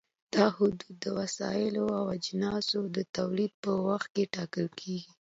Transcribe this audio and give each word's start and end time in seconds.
دا 0.33 0.45
حدود 0.57 0.97
د 1.03 1.05
وسایلو 1.19 1.85
او 1.99 2.03
اجناسو 2.17 2.79
د 2.95 2.97
تولید 3.17 3.51
په 3.63 3.71
وخت 3.87 4.09
کې 4.15 4.31
ټاکل 4.35 4.67
کېږي. 4.79 5.11